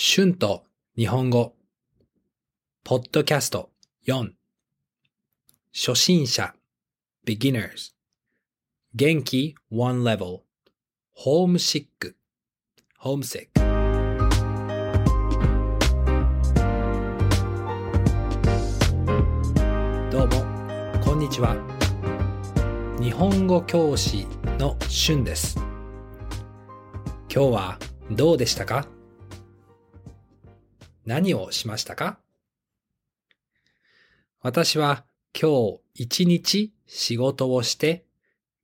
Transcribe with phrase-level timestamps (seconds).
[0.00, 0.62] 春と
[0.96, 1.56] 日本語。
[2.84, 3.70] ポッドキャスト。
[4.06, 4.30] 4
[5.74, 6.54] 初心者。
[7.26, 7.94] beginners
[8.94, 9.56] 元気。
[9.72, 10.42] one level
[11.10, 12.16] ホームシック。
[13.02, 13.48] homesick
[20.12, 21.00] どうも。
[21.04, 21.56] こんにちは。
[23.00, 24.28] 日本語教師
[24.60, 25.56] の春です。
[27.28, 27.78] 今日は
[28.12, 28.86] どうでしたか？
[31.08, 32.18] 何をしましたか？
[34.42, 38.04] 私は今日一日仕事をして、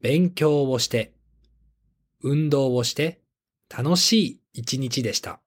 [0.00, 1.14] 勉強をして、
[2.22, 3.20] 運動をして、
[3.68, 5.40] 楽しい一日でした。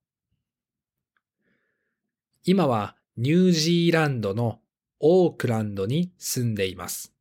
[2.43, 4.59] 今はニュージーランドの
[4.99, 7.13] オークランドに住んでいます。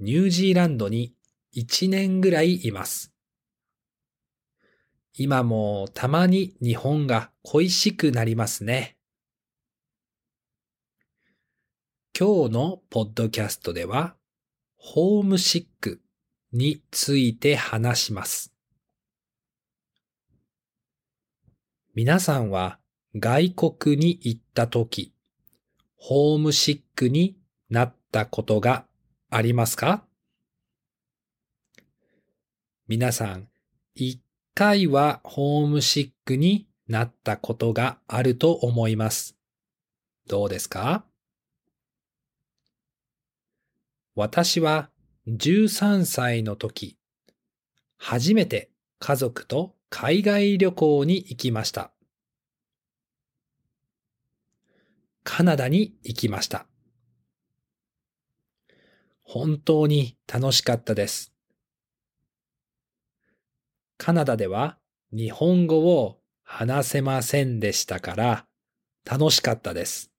[0.00, 1.12] ニュージーランドに
[1.54, 3.12] 1年ぐらいいます。
[5.18, 8.98] 今もたまに日本が恋しくなりますね。
[12.18, 14.14] 今日のポッドキャストでは、
[14.76, 16.02] ホームシック
[16.52, 18.52] について話します。
[21.94, 22.78] 皆さんは
[23.14, 25.14] 外国に行ったとき、
[25.96, 27.38] ホームシックに
[27.70, 28.84] なったことが
[29.30, 30.04] ありますか？
[32.86, 33.48] 皆さん、
[33.94, 34.20] 一
[34.56, 39.36] 回はホームシックになったことがあると思います。
[40.28, 41.04] どうですか？
[44.14, 44.88] 私は
[45.28, 46.96] 13歳の時、
[47.98, 51.92] 初めて家族と海外旅行に行きました。
[55.22, 56.66] カナダに行きました。
[59.22, 61.35] 本当に楽しかったです。
[63.98, 64.78] カナダでは
[65.12, 68.46] 日本語を話せませんでしたから
[69.04, 70.10] 楽しかったです。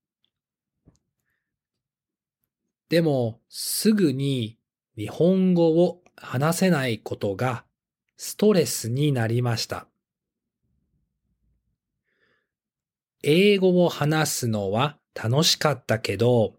[2.90, 4.58] でもすぐに
[4.98, 7.66] 日本語を話せないことが
[8.16, 9.88] ストレスになりました。
[13.24, 16.56] 英語を話すのは楽しかったけど、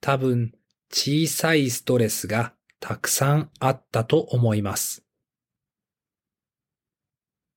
[0.00, 0.52] 多分
[0.90, 5.04] 小さいストレスがたくさんあったと思います。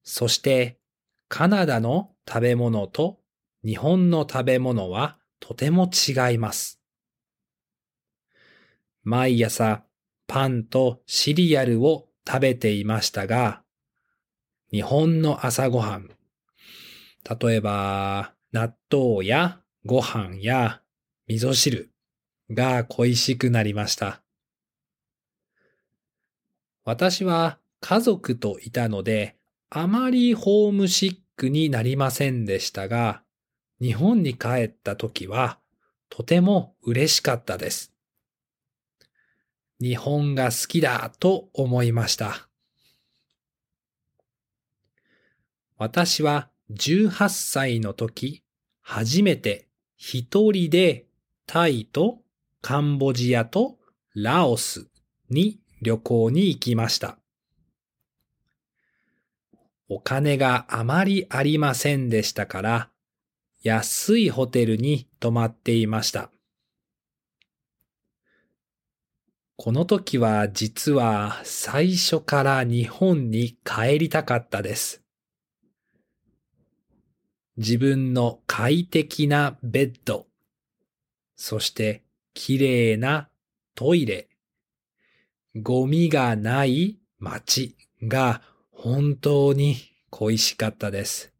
[0.05, 0.77] そして、
[1.27, 3.19] カナダの食べ物と
[3.65, 6.79] 日本の食べ物はとても違います。
[9.03, 9.83] 毎朝
[10.27, 13.63] パンとシリアルを食べていましたが、
[14.71, 16.09] 日本の朝ごはん、
[17.41, 20.81] 例えば納豆やご飯や
[21.27, 21.91] 味噌汁
[22.51, 24.21] が恋しくなりました。
[26.83, 29.35] 私は家族といたので、
[29.69, 33.23] あまりホームシックになりませんでしたが、
[33.81, 35.59] 日本に帰った時は
[36.09, 37.91] とても嬉しかったです。
[39.81, 42.47] 日本が好きだと思いました。
[45.77, 48.43] 私は18歳の時、
[48.81, 49.67] 初めて
[49.97, 51.05] 一人で
[51.47, 52.19] タイと
[52.61, 53.77] カンボジアと
[54.13, 54.87] ラオス
[55.29, 57.17] に旅行に行きました。
[59.87, 62.89] お金があまりありませんでしたから、
[63.61, 66.31] 安いホテルに泊まっていました。
[69.57, 75.01] この時は実は最初から日本に帰りたかったです。
[77.57, 80.27] 自分の快適なベッド、
[81.37, 82.03] そして
[82.33, 83.29] 綺麗な
[83.75, 84.27] トイレ、
[85.55, 88.41] ゴミがない街が
[88.85, 89.77] 本当に
[90.11, 91.33] 恋しかったです。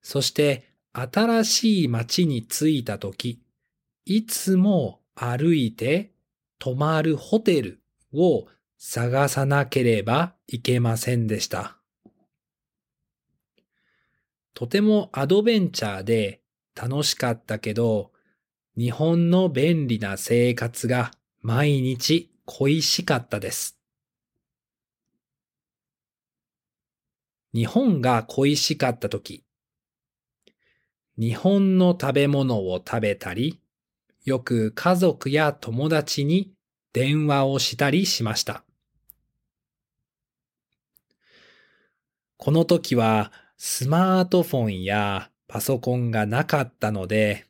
[0.00, 3.42] そして新しい街に着いたとき、
[4.04, 6.12] いつも歩いて
[6.60, 7.80] 泊まるホテル
[8.14, 8.46] を
[8.78, 11.78] 探さなければいけませんでした。
[14.54, 16.42] とてもアドベンチャーで
[16.80, 18.12] 楽しかったけど、
[18.78, 21.10] 日本の便利な生活が
[21.40, 23.81] 毎日恋しかったです。
[27.54, 29.44] 日本が恋しかったとき、
[31.18, 33.60] 日本の食べ物を食べたり、
[34.24, 36.52] よく家族や友達に
[36.92, 38.64] 電話をしたりしました。
[42.36, 47.46] この時はスマートフォンやパソコンがなかったので、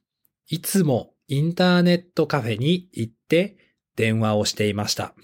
[0.48, 3.56] いつもインターネットカフェに行って
[3.96, 5.14] 電話をしていました。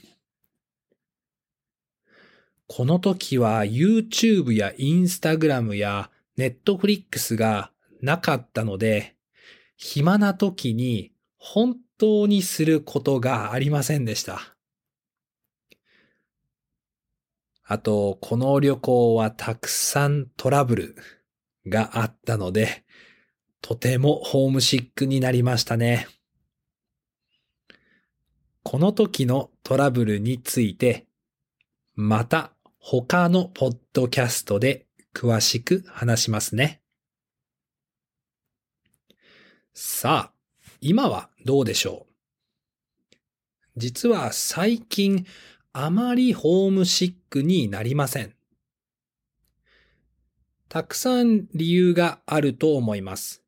[2.68, 7.72] この時は YouTube や Instagram や Netflix が
[8.02, 9.16] なかったので、
[9.76, 14.54] 暇な時に本当にすることがありませんでした。
[17.64, 20.96] あと、この旅行はたくさんトラブル
[21.66, 22.84] があったので、
[23.62, 26.06] とてもホームシックになりましたね。
[28.62, 31.06] この時のトラブルについて、
[31.94, 36.80] また他のポッドキャストで詳しく話しますね。
[39.74, 40.32] さあ、
[40.80, 43.18] 今はどうでしょう？
[43.76, 45.26] 実は最近
[45.72, 48.34] あまりホームシックになりません。
[50.68, 53.42] たくさん理由があると思います。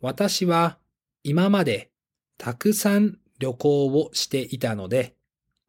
[0.00, 0.78] 私は
[1.22, 1.90] 今まで
[2.38, 5.16] たくさん旅行をしていたので、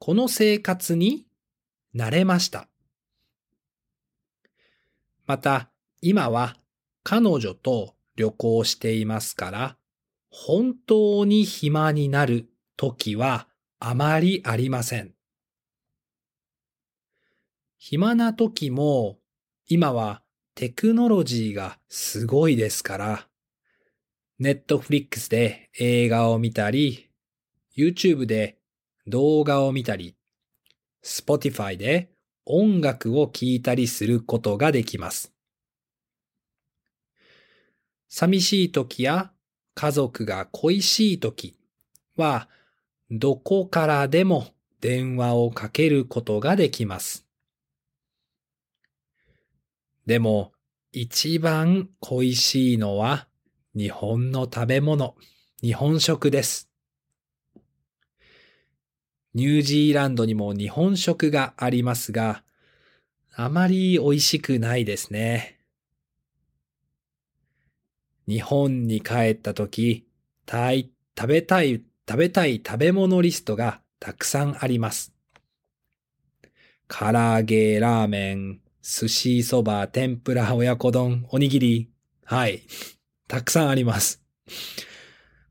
[0.04, 1.28] この生活に
[1.96, 2.68] 慣れました。
[5.28, 5.70] また、
[6.02, 6.58] 今は
[7.04, 9.78] 彼女と旅行していますから、
[10.32, 13.48] 本当に暇になる時は
[13.80, 15.14] あまりありません。
[17.78, 19.20] 暇な時も
[19.68, 20.24] 今は
[20.56, 23.28] テクノロジーがすごいですから、
[24.40, 27.12] ネットフリックスで映画を見たり、
[27.78, 28.58] YouTube で
[29.08, 30.16] 動画を見たり、
[31.04, 32.12] Spotify で
[32.46, 35.34] 音楽を聴いたりすることができます。
[38.08, 39.32] 寂しい時や
[39.74, 41.58] 家族が恋しい時
[42.18, 42.50] は、
[43.10, 44.48] どこからでも
[44.80, 47.26] 電話をかけることができます。
[50.06, 50.52] でも、
[50.92, 53.28] 一番恋しいのは
[53.76, 55.16] 日本の食べ物、
[55.62, 56.71] 日本食です。
[59.34, 62.44] ニュージーランドにも日本食がありますが、
[63.34, 65.58] あまり美味しくないですね。
[68.28, 70.06] 日本に帰った時、
[70.46, 75.14] たい食べたい、食べたい食べ物リストがたくさんあります。
[76.90, 81.90] 唐揚げ、ラーメン、寿司、そば、天ぷら、親子丼、おにぎり。
[82.26, 82.64] はい。
[83.30, 84.22] たくさんあります。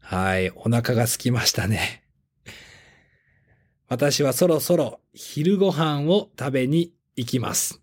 [0.01, 0.51] はい。
[0.51, 2.00] お腹が空きましたね。
[3.91, 7.81] 私はそろそろ昼ご飯を食べに行きます。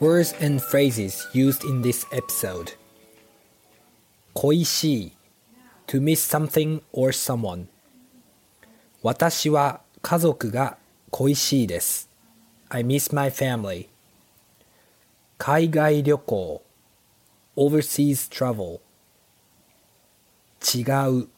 [0.00, 2.76] Words and phrases used in this episode
[4.34, 5.12] 恋しい
[5.88, 7.66] to miss something or someone
[9.02, 10.78] 私は家族が
[11.10, 12.08] 恋しいです
[12.68, 13.88] I miss my family
[15.38, 16.62] 海外旅行
[17.56, 18.80] overseas travel
[20.72, 20.82] 違
[21.22, 21.28] う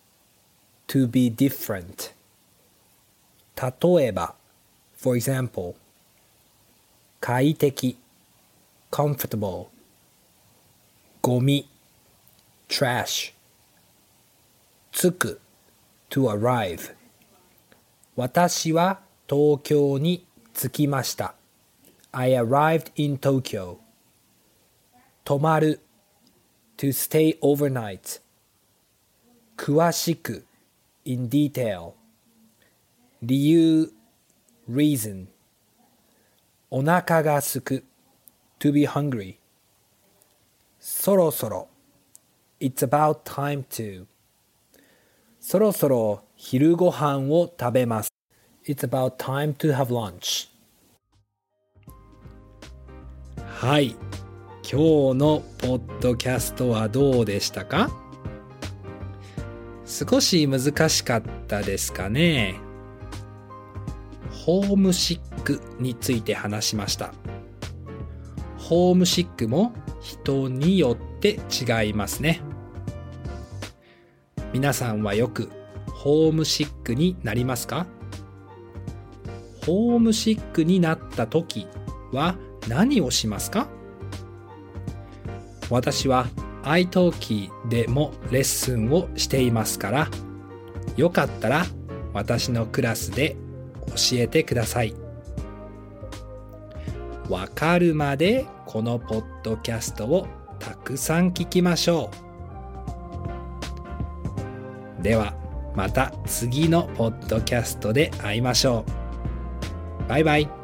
[0.86, 2.12] to be different
[3.56, 4.34] 例えば
[4.96, 5.74] for example
[7.20, 7.96] 快適
[8.90, 9.68] comfortable
[11.22, 11.68] ゴミ
[12.68, 13.32] trash
[14.92, 15.40] 着く
[16.10, 16.94] to arrive
[18.16, 21.34] 私は東京に着きました
[22.12, 23.78] I arrived in Tokyo
[25.24, 25.80] 泊まる
[26.76, 28.23] to stay overnight
[29.64, 30.44] 詳しく
[31.06, 31.92] in detail
[33.22, 33.90] 理由
[34.70, 35.24] reason
[36.68, 37.82] お腹がすく
[38.58, 39.36] to be hungry
[40.78, 41.68] そろそろ
[42.60, 44.04] it's about time to
[45.40, 48.10] そろそろ昼ご飯を食べます
[48.66, 50.50] it's about time to have lunch
[53.38, 53.96] はい
[54.62, 58.03] 今日のポッドキャストはどうでしたか
[59.96, 62.56] 少し難しかったですかね。
[64.32, 67.14] ホームシックについて話しました。
[68.58, 72.40] ホームシックも人によって違いますね。
[74.52, 75.48] 皆さんはよく
[75.86, 77.86] ホームシックになりますか？
[79.64, 81.68] ホームシックになった時
[82.10, 82.34] は
[82.66, 83.68] 何をしますか？
[85.70, 86.26] 私は
[86.64, 90.08] iTalki でもレッスンをしていますから、
[90.96, 91.66] よかったら
[92.12, 93.36] 私のクラスで
[93.88, 94.94] 教えてください。
[97.28, 100.26] わかるまでこのポッドキャストを
[100.58, 102.10] たくさん聞きましょ
[105.00, 105.02] う。
[105.02, 105.34] では
[105.74, 108.84] また次のポッドキャストで会いましょ
[110.06, 110.08] う。
[110.08, 110.63] バイバイ。